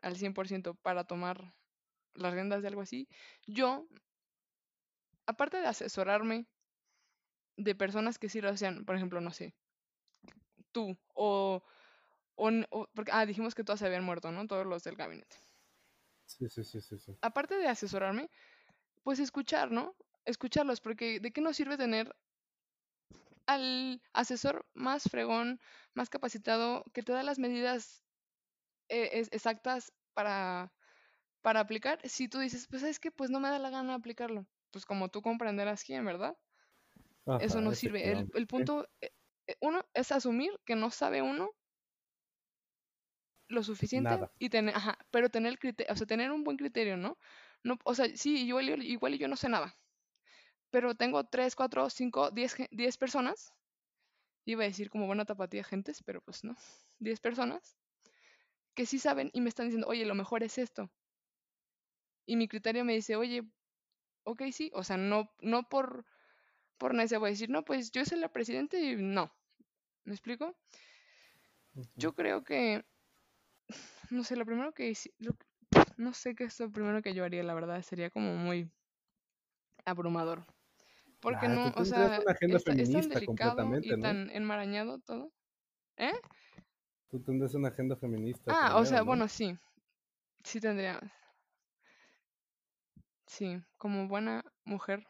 [0.00, 1.54] al 100% para tomar
[2.14, 3.08] las riendas de algo así,
[3.46, 3.86] yo,
[5.26, 6.46] aparte de asesorarme
[7.56, 9.54] de personas que sí lo hacen, por ejemplo, no sé,
[10.72, 11.62] tú, o,
[12.36, 14.46] o, porque, ah, dijimos que todos se habían muerto, ¿no?
[14.46, 15.36] Todos los del gabinete.
[16.26, 17.16] Sí, sí, sí, sí, sí.
[17.22, 18.30] Aparte de asesorarme,
[19.02, 19.96] pues escuchar, ¿no?
[20.24, 22.14] Escucharlos, porque ¿de qué nos sirve tener
[23.46, 25.60] al asesor más fregón,
[25.94, 28.02] más capacitado, que te da las medidas
[28.88, 30.72] eh, exactas para,
[31.42, 34.46] para aplicar, si tú dices, pues es que pues no me da la gana aplicarlo,
[34.72, 36.36] pues como tú comprenderás quién, ¿verdad?
[37.40, 38.12] Eso no sirve.
[38.34, 39.10] El, punto, eh,
[39.46, 41.50] eh, uno, es asumir que no sabe uno
[43.48, 46.96] lo suficiente y tener, ajá, pero tener el criterio, o sea, tener un buen criterio,
[46.96, 47.18] ¿no?
[47.62, 49.76] no o sea, sí, igual, igual yo no sé nada,
[50.70, 53.52] pero tengo 3, 4, 5, 10, personas.
[54.44, 56.56] Iba a decir como buena tapatía gentes, pero pues no.
[56.98, 57.76] 10 personas
[58.74, 60.90] que sí saben y me están diciendo, oye, lo mejor es esto.
[62.26, 63.42] Y mi criterio me dice, oye,
[64.24, 64.70] ok, sí.
[64.74, 66.04] O sea, no, no por,
[66.76, 69.32] por necesidad voy a decir, no, pues yo soy la presidenta y no.
[70.04, 70.54] ¿Me explico?
[71.94, 72.84] Yo creo que,
[74.10, 74.92] no sé, lo primero que,
[75.96, 78.70] no sé qué es lo primero que yo haría, la verdad, sería como muy
[79.84, 80.44] abrumador.
[81.20, 85.32] Porque no, o sea, una agenda tan delicado y tan enmarañado todo.
[85.96, 86.12] ¿Eh?
[87.08, 88.52] Tú tendrías una agenda feminista.
[88.54, 89.58] Ah, o sea, bueno, sí.
[90.44, 91.00] Sí tendría.
[93.26, 95.06] Sí, como buena mujer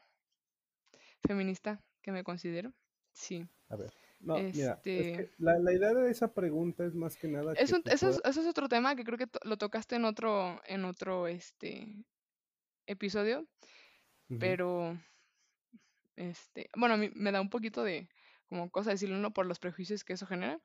[1.27, 2.73] feminista que me considero.
[3.13, 3.47] Sí.
[3.69, 3.93] A ver.
[4.27, 7.53] No, mira, este la, la, idea de esa pregunta es más que nada.
[7.53, 11.29] eso, es, eso, es, otro tema que creo que lo tocaste en otro, en otro
[11.29, 11.87] este,
[12.87, 13.47] episodio.
[14.41, 14.99] Pero
[16.17, 18.09] este, bueno, a mí me da un poquito de
[18.49, 20.61] como cosa decirlo uno por los prejuicios que eso genera.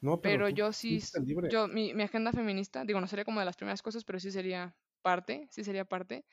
[0.00, 1.02] No, pero, yo sí,
[1.50, 4.30] yo mi, mi, agenda feminista, digo, no sería como de las primeras cosas, pero sí
[4.30, 6.24] sería parte, sí sería parte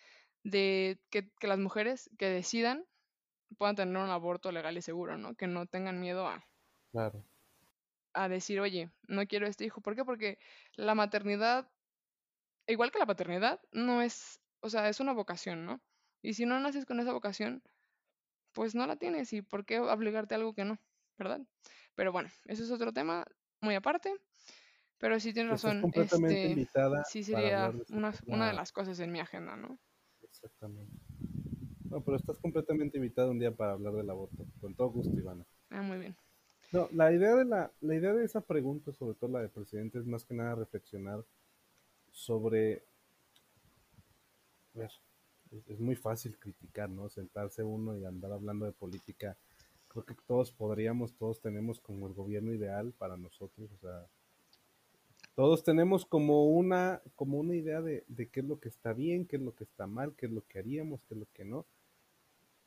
[0.44, 2.86] de que, que las mujeres que decidan
[3.58, 5.36] puedan tener un aborto legal y seguro, ¿no?
[5.36, 6.46] Que no tengan miedo a,
[6.92, 7.24] claro.
[8.14, 9.82] a decir, oye, no quiero este hijo.
[9.82, 10.04] ¿Por qué?
[10.04, 10.40] Porque
[10.76, 11.70] la maternidad,
[12.68, 15.82] igual que la paternidad, no es, o sea, es una vocación, ¿no?
[16.22, 17.64] Y si no naces con esa vocación,
[18.54, 20.80] pues no la tienes y por qué obligarte a algo que no,
[21.18, 21.42] ¿verdad?
[21.96, 23.26] Pero bueno, eso es otro tema
[23.62, 24.14] muy aparte.
[25.00, 25.92] Pero sí tienes razón.
[25.94, 26.68] Este,
[27.08, 29.80] sí sería una, una, de las cosas en mi agenda, ¿no?
[30.22, 31.07] Exactamente.
[31.90, 34.46] No, pero estás completamente invitada un día para hablar del aborto.
[34.60, 35.46] Con todo gusto, Ivana.
[35.70, 36.16] Ah, muy bien.
[36.72, 40.00] No, la idea de la, la idea de esa pregunta, sobre todo la de presidente,
[40.00, 41.24] es más que nada reflexionar
[42.12, 42.84] sobre.
[44.76, 44.92] A ver,
[45.68, 47.10] es, muy fácil criticar, ¿no?
[47.10, 49.38] Sentarse uno y andar hablando de política.
[49.88, 54.08] Creo que todos podríamos, todos tenemos como el gobierno ideal para nosotros, o sea,
[55.36, 59.36] todos tenemos como una, como una idea de, qué es lo que está bien, qué
[59.36, 61.66] es lo que está mal, qué es lo que haríamos, qué es lo que no.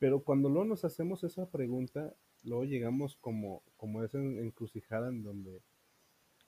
[0.01, 5.63] Pero cuando luego nos hacemos esa pregunta, luego llegamos como, como esa encrucijada en donde,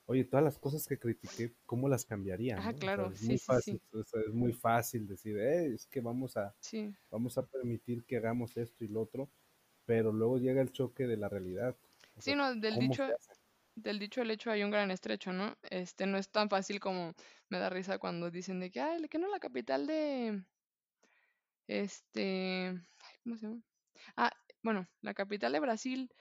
[0.07, 2.67] oye, todas las cosas que critiqué, ¿cómo las cambiaría?
[2.67, 4.01] Ah, claro, es sí, muy sí, fácil, sí.
[4.27, 6.57] es muy fácil decir, eh, es que vamos a,
[7.11, 9.31] vamos a permitir que hagamos esto y lo otro,
[9.85, 11.77] pero luego llega el choque de la realidad.
[12.17, 13.05] O sí, sea, no, del ¿cómo dicho,
[13.75, 15.57] del dicho al hecho hay un gran estrecho, ¿no?
[15.63, 17.15] Este, no es tan fácil como
[17.51, 20.45] me da risa cuando dicen de que, ay, que no la capital de,
[21.67, 22.81] este,
[23.23, 23.63] ¿cómo se llama?
[24.17, 24.33] Ah,
[24.63, 26.15] bueno, la capital de Brasil,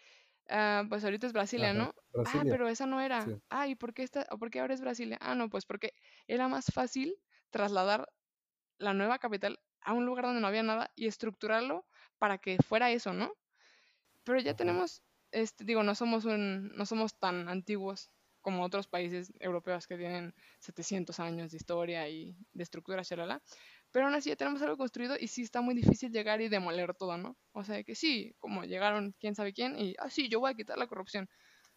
[0.49, 1.95] ah, pues ahorita es Brasilia, Ajá, ¿no?
[2.23, 3.33] Ah, pero esa no era.
[3.33, 3.41] sí.
[3.49, 5.17] Ah, ¿y por qué esta, por qué ahora es Brasilia?
[5.21, 5.93] Ah, no, pues porque
[6.27, 7.15] era más fácil
[7.51, 8.09] trasladar
[8.79, 11.87] la nueva capital a un lugar donde no había nada y estructurarlo
[12.19, 13.33] para que fuera eso, ¿no?
[14.23, 14.55] Pero ya Ajá.
[14.55, 18.11] tenemos, este, digo, no somos un, no somos tan antiguos
[18.41, 23.43] como otros países europeos que tienen 700 años de historia y de estructura, shalala.
[23.91, 26.93] Pero aún así ya tenemos algo construido y sí está muy difícil llegar y demoler
[26.95, 27.37] todo, ¿no?
[27.51, 30.55] O sea, que sí, como llegaron quién sabe quién y, ah, sí, yo voy a
[30.55, 31.29] quitar la corrupción.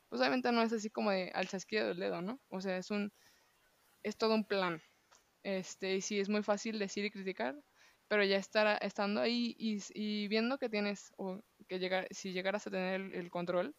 [0.08, 2.40] Pues obviamente no es así como de al chasquido del dedo, ¿no?
[2.48, 3.12] O sea, es un,
[4.04, 4.82] es todo un plan.
[5.44, 7.56] Este, y sí, es muy fácil decir y criticar,
[8.08, 12.66] pero ya estar estando ahí y, y viendo que tienes, o que llegar, si llegaras
[12.66, 13.74] a tener el, control,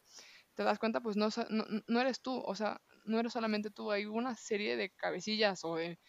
[0.56, 3.92] te das cuenta, pues no, no, no eres tú, o sea, no eres solamente tú,
[3.92, 6.00] hay una serie de cabecillas o de,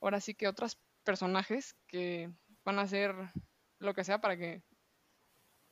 [0.00, 2.32] ahora sí que otros personajes que
[2.64, 3.14] van a hacer
[3.78, 4.62] lo que sea para que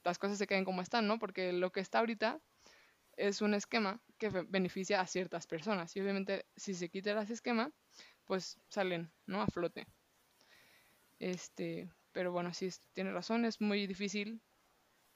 [0.04, 1.18] las cosas se queden como están, ¿no?
[1.18, 2.40] Porque lo que está ahorita
[3.16, 7.34] es un esquema que be- beneficia a ciertas personas y obviamente si se quita ese
[7.34, 7.72] esquema,
[8.26, 9.42] pues salen, ¿no?
[9.42, 9.86] A flote.
[11.18, 14.42] Este, pero bueno, sí, tiene razón, es muy difícil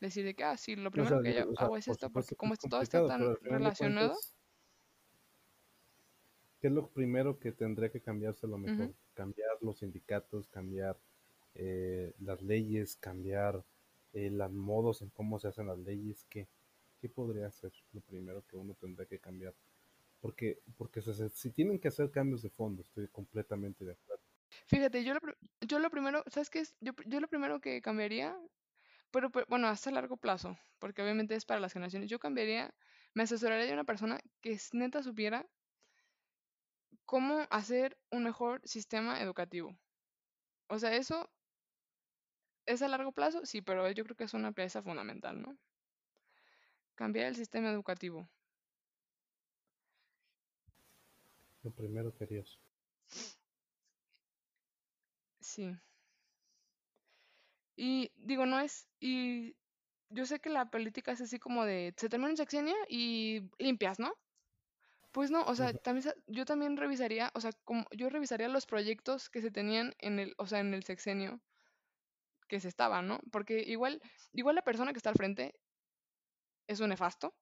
[0.00, 1.88] decir de que, ah, sí, lo O primero sea, que yo o sea, hago es
[1.88, 4.34] esto, porque que como esto- todo está tan relacionado, cuentas,
[6.64, 8.94] ¿qué es lo primero que tendría que cambiarse a lo mejor?
[9.14, 10.98] Cambiar los sindicatos, cambiar
[11.55, 13.66] eh, las leyes, cambiar
[14.14, 16.24] eh, los modos en cómo se hacen las leyes.
[16.31, 16.48] ¿Qué,
[17.00, 19.55] qué podría ser lo primero que uno tendría que cambiar?
[20.20, 24.24] Porque, porque se- si tienen que hacer cambios de fondo, estoy completamente de acuerdo.
[24.66, 25.20] Fíjate, yo lo,
[25.61, 26.77] yo lo primero, ¿sabes qué es?
[26.81, 28.37] Yo, yo lo primero que cambiaría,
[29.12, 32.74] pero, pero, bueno, hasta largo plazo, porque obviamente es para las generaciones, yo cambiaría,
[33.14, 35.46] me asesoraría de una persona que es neta supiera
[37.05, 39.77] cómo hacer un mejor sistema educativo.
[40.69, 41.31] O sea, eso
[42.67, 45.57] es a largo plazo, sí, pero yo creo que es una pieza fundamental, ¿no?
[46.95, 48.29] Cambiar el sistema educativo.
[51.62, 52.59] Lo primero que harías.
[55.40, 55.77] Sí.
[57.77, 59.57] Y digo, no es, y
[60.09, 63.99] yo sé que la política es así como de, se termina un sexenio y limpias,
[63.99, 64.14] ¿no?
[65.14, 69.31] Pues no, o sea, también, yo también revisaría, o sea, como yo revisaría los proyectos
[69.31, 71.40] que se tenían en el, o sea, en el sexenio
[72.48, 73.20] que se estaba, ¿no?
[73.31, 75.55] Porque igual, igual la persona que está al frente
[76.66, 77.33] es un nefasto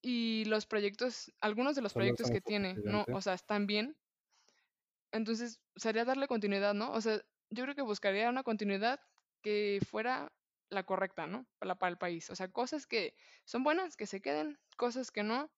[0.00, 3.96] y los proyectos, algunos de los proyectos que tiene, no, o sea, están bien,
[5.12, 6.90] entonces sería darle continuidad, ¿no?
[6.90, 8.98] O sea, yo creo que buscaría una continuidad
[9.42, 10.32] que fuera
[10.70, 11.46] la correcta, ¿no?
[11.60, 12.30] Para, para el país.
[12.30, 15.48] O sea, cosas que son buenas, que se queden, cosas que no,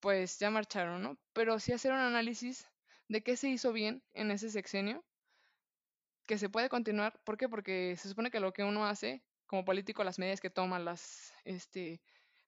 [0.00, 1.18] pues ya marcharon, ¿no?
[1.32, 2.66] Pero sí hacer un análisis
[3.08, 5.04] de qué se hizo bien en ese sexenio,
[6.26, 7.20] que se puede continuar.
[7.24, 7.48] ¿Por qué?
[7.48, 11.32] Porque se supone que lo que uno hace como político, las medidas que toma, las,
[11.44, 12.00] este,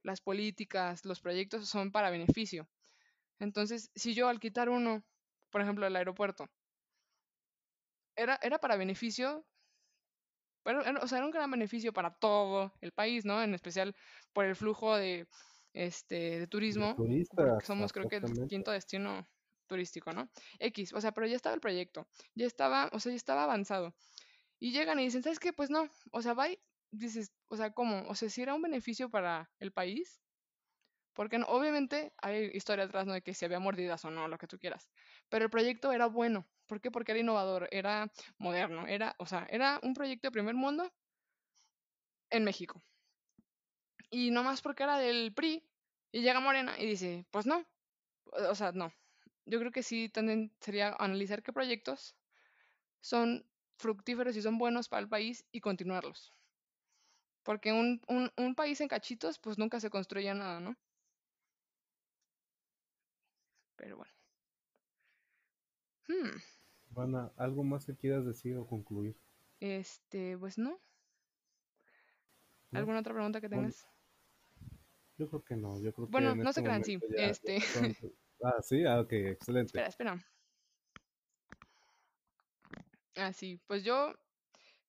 [0.02, 2.68] las políticas, los proyectos son para beneficio.
[3.40, 5.04] Entonces, si yo al quitar uno,
[5.50, 6.48] por ejemplo, el aeropuerto,
[8.16, 9.44] era, era para beneficio,
[10.62, 13.42] pero, era- o sea, era un gran beneficio para todo el país, ¿no?
[13.42, 13.94] En especial
[14.32, 15.26] por el flujo de,
[15.72, 19.26] este, de turismo, turistas, somos creo que el quinto destino
[19.66, 20.28] turístico, ¿no?
[20.58, 23.94] X, o sea, pero ya estaba el proyecto, ya estaba, o sea, ya estaba avanzado.
[24.58, 25.52] Y llegan y dicen, ¿sabes qué?
[25.52, 26.36] Pues no, o sea,
[26.90, 28.04] dices, o sea, ¿cómo?
[28.08, 30.20] O sea, si era un beneficio para el país,
[31.14, 31.46] porque no?
[31.46, 33.12] Obviamente hay historia atrás, ¿no?
[33.12, 34.90] De que si había mordidas o no, lo que tú quieras.
[35.28, 36.46] Pero el proyecto era bueno.
[36.66, 36.90] ¿Por qué?
[36.90, 40.90] Porque era innovador, era moderno, era, o sea, era un proyecto de primer mundo
[42.30, 42.82] en México.
[44.12, 45.64] Y no más porque era del PRI,
[46.12, 47.66] y llega Morena y dice, pues no,
[48.26, 48.92] o sea, no.
[49.46, 52.14] Yo creo que sí también sería analizar qué proyectos
[53.00, 53.44] son
[53.78, 56.34] fructíferos y son buenos para el país y continuarlos.
[57.44, 60.76] Porque un, un, un país en cachitos, pues nunca se construye nada, ¿no?
[63.76, 64.12] Pero bueno.
[66.08, 66.38] Hmm,
[66.92, 69.16] Ivana, ¿algo más que quieras decir o concluir?
[69.60, 70.78] Este, pues no.
[72.72, 72.78] ¿No?
[72.78, 73.86] ¿Alguna otra pregunta que Bueno, tengas?
[75.22, 75.80] Yo creo que no.
[75.80, 76.98] Yo creo que Bueno, en no este se crean, sí.
[77.16, 77.94] ya Este, son-
[78.44, 79.68] Ah, sí, ah, ok, excelente.
[79.68, 80.26] espera, espera.
[83.14, 84.14] Ah, sí, pues yo,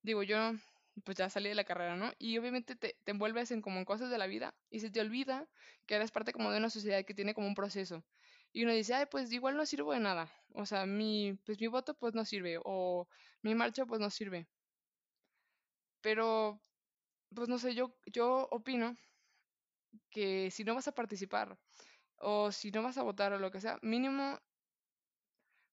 [0.02, 0.52] digo, yo
[1.04, 2.10] pues ya salí de la carrera, ¿no?
[2.18, 5.00] Y obviamente te, te envuelves en como en cosas de la vida y se te
[5.00, 5.48] olvida
[5.86, 8.02] que eres parte como de una sociedad que tiene como un proceso.
[8.52, 10.32] Y uno dice, ay, pues igual no sirvo de nada.
[10.54, 12.58] O sea, mi, pues mi voto pues no sirve.
[12.64, 13.08] O
[13.42, 14.48] mi marcha pues no sirve.
[16.00, 16.60] Pero,
[17.34, 18.96] pues no sé, yo, yo opino
[20.10, 21.58] que si no vas a participar
[22.16, 24.38] o si no vas a votar o lo que sea, mínimo,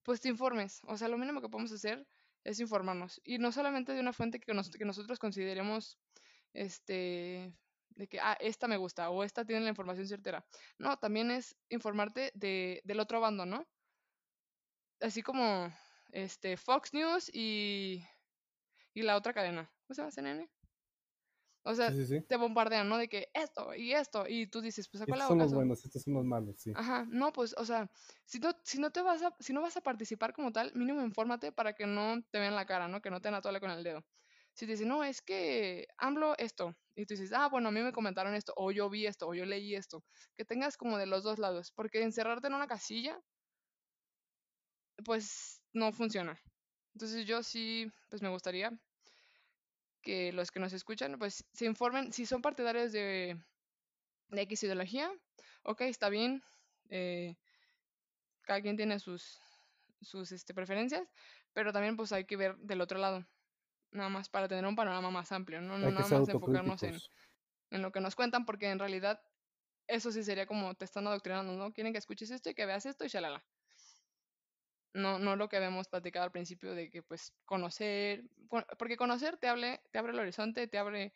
[0.04, 0.82] pues te informes.
[0.88, 2.06] O sea, lo mínimo que podemos hacer
[2.44, 3.22] es informarnos.
[3.24, 5.98] Y no solamente de una fuente que, que nosotros consideremos,
[6.54, 7.54] este,
[7.90, 10.46] de que, ah, esta me gusta o esta tiene la información certera.
[10.78, 13.68] No, también es informarte de, del otro bando, ¿no?
[15.00, 15.74] Así como,
[16.12, 18.06] este, Fox News y,
[18.94, 19.72] y la otra cadena.
[19.88, 20.61] ¿Cómo se llama CNN?
[21.64, 21.92] O sea,
[22.28, 22.98] te bombardean, ¿no?
[22.98, 25.86] De que esto y esto, y tú dices, pues ¿a cuál Estos son los buenos,
[25.86, 26.72] estos son los malos, sí.
[26.76, 27.92] Ajá, no, pues, o sea,
[28.26, 31.02] si no, si no te vas a, si no vas a participar como tal, mínimo
[31.02, 33.02] infórmate para que no te vean la cara, ¿no?
[33.02, 34.04] Que no te atole con el dedo.
[34.54, 37.82] Si te dicen, no, es que AMLO esto, y tú dices, ah, bueno, a mí
[37.82, 40.04] me comentaron esto, o yo vi esto, o yo leí esto,
[40.36, 43.22] que tengas como de los dos lados, porque encerrarte en una casilla,
[45.06, 46.40] pues no funciona.
[46.94, 48.72] Entonces yo sí, pues me gustaría
[50.02, 53.38] que los que nos escuchan, pues se informen, si son partidarios de,
[54.30, 55.12] de X ideología,
[55.64, 56.44] ok, está bien,
[56.90, 57.36] eh,
[58.42, 59.40] cada quien tiene sus,
[60.02, 61.08] sus este, preferencias,
[61.54, 63.26] pero también pues hay que ver del otro lado,
[63.92, 66.98] nada más para tener un panorama más amplio, no, no nada más enfocarnos en,
[67.70, 69.22] en lo que nos cuentan, porque en realidad
[69.88, 71.74] eso sí sería como te están adoctrinando, ¿no?
[71.74, 73.44] Quieren que escuches esto y que veas esto y shalala
[74.94, 78.24] no, no lo que habíamos platicado al principio de que pues conocer,
[78.78, 81.14] porque conocer te, hable, te abre el horizonte, te abre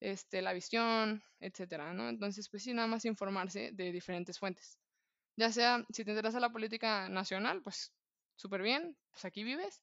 [0.00, 2.08] este, la visión, etcétera, ¿no?
[2.08, 4.78] Entonces, pues sí, nada más informarse de diferentes fuentes.
[5.36, 7.92] Ya sea, si te interesa la política nacional, pues
[8.36, 9.82] súper bien, pues aquí vives,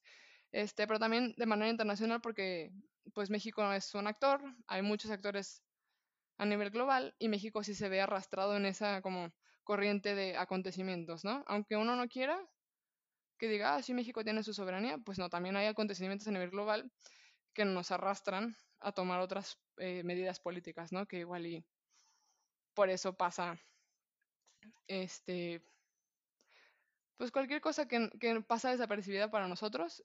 [0.52, 2.72] este, pero también de manera internacional porque
[3.14, 5.62] pues México es un actor, hay muchos actores
[6.38, 9.32] a nivel global y México sí se ve arrastrado en esa como
[9.64, 11.44] corriente de acontecimientos, ¿no?
[11.46, 12.38] Aunque uno no quiera,
[13.38, 16.90] que diga, ah, México tiene su soberanía, pues no, también hay acontecimientos a nivel global
[17.52, 21.06] que nos arrastran a tomar otras eh, medidas políticas, ¿no?
[21.06, 21.64] Que igual y
[22.74, 23.58] por eso pasa,
[24.86, 25.62] este,
[27.16, 30.04] pues cualquier cosa que, que pasa desapercibida para nosotros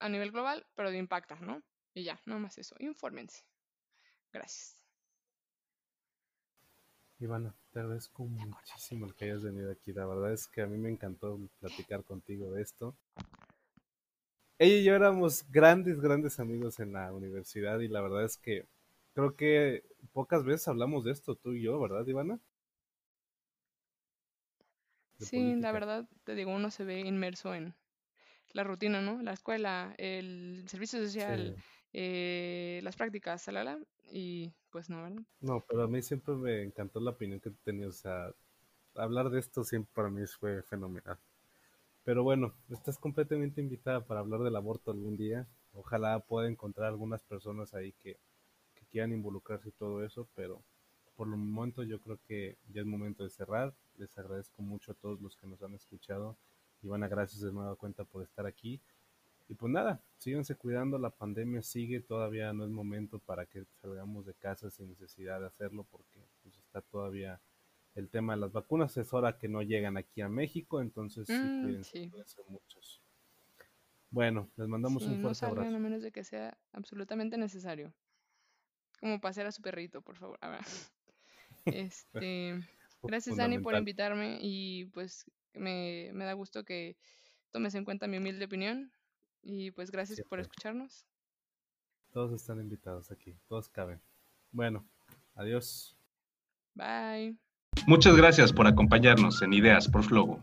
[0.00, 1.62] a nivel global, pero de impacta, ¿no?
[1.94, 3.44] Y ya, no más eso, infórmense.
[4.32, 4.81] Gracias.
[7.22, 9.92] Ivana, te agradezco muchísimo el que hayas venido aquí.
[9.92, 12.96] La verdad es que a mí me encantó platicar contigo de esto.
[14.58, 18.66] Ella y yo éramos grandes, grandes amigos en la universidad y la verdad es que
[19.14, 22.40] creo que pocas veces hablamos de esto, tú y yo, ¿verdad, Ivana?
[25.18, 27.74] sí, la verdad, te digo, uno se ve inmerso en
[28.52, 29.22] la rutina, ¿no?
[29.22, 31.56] La escuela, el servicio social,
[31.92, 33.78] eh, las prácticas, la,
[34.10, 35.22] y pues no, ¿verdad?
[35.40, 38.34] No, pero a mí siempre me encantó la opinión que tenías, o sea,
[38.94, 41.18] hablar de esto siempre para mí fue fenomenal.
[42.04, 45.46] Pero bueno, estás completamente invitada para hablar del aborto algún día.
[45.72, 48.18] Ojalá pueda encontrar algunas personas ahí que,
[48.74, 50.62] que quieran involucrarse y todo eso, pero
[51.16, 53.74] por el momento yo creo que ya es momento de cerrar.
[53.96, 56.36] Les agradezco mucho a todos los que nos han escuchado.
[56.82, 58.80] Ivana, gracias de nueva cuenta por estar aquí.
[59.48, 64.24] Y pues nada, síganse cuidando, la pandemia sigue, todavía no es momento para que salgamos
[64.24, 67.40] de casa sin necesidad de hacerlo porque pues, está todavía
[67.94, 71.34] el tema de las vacunas, es hora que no llegan aquí a México, entonces sí,
[71.34, 73.02] mm, cuídense, muchos.
[74.10, 75.76] Bueno, les mandamos un fuerte no abrazo.
[75.76, 77.94] A menos de que sea absolutamente necesario.
[79.00, 80.38] Como pasear a su perrito, por favor.
[81.64, 82.60] Este,
[83.04, 86.96] gracias Dani por invitarme y pues me, me da gusto que
[87.52, 88.92] tomes en cuenta mi humilde opinión
[89.42, 91.06] y pues gracias por escucharnos.
[92.10, 94.00] Todos están invitados aquí, todos caben.
[94.50, 94.86] Bueno,
[95.34, 95.96] adiós.
[96.74, 97.36] Bye.
[97.86, 100.42] Muchas gracias por acompañarnos en Ideas por Flogo.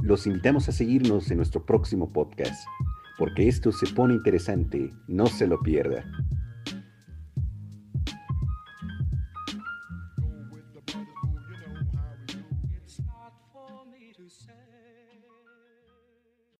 [0.00, 2.66] Los invitamos a seguirnos en nuestro próximo podcast,
[3.18, 6.04] porque esto se pone interesante, no se lo pierda.